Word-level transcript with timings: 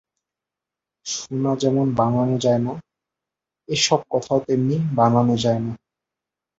সোনা 1.05 1.51
যেমন 1.55 1.85
বানানো 1.95 2.35
যায় 2.37 2.61
না 2.61 2.73
এ-সব 3.69 4.01
কথাও 4.09 4.39
তেমনি 4.47 4.75
বানানো 4.95 5.35
যায় 5.37 5.61
না। 5.65 5.73